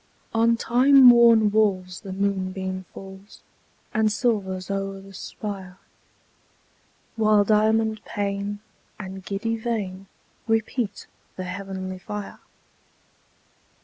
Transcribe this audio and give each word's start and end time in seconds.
On 0.33 0.57
time 0.57 1.07
worn 1.11 1.51
walls 1.51 2.01
the 2.01 2.11
moonbeam 2.11 2.85
falls, 2.91 3.43
And 3.93 4.11
silvers 4.11 4.71
o'er 4.71 4.99
the 4.99 5.13
spire, 5.13 5.77
While 7.15 7.43
diamond 7.43 8.03
pane 8.03 8.61
and 8.99 9.23
giddy 9.23 9.57
vane 9.57 10.07
Repeat 10.47 11.05
the 11.35 11.43
heavenly 11.43 11.99
fire. 11.99 12.39